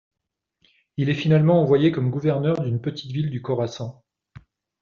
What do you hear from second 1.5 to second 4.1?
envoyé comme gouverneur d'une petite ville du Khorassan.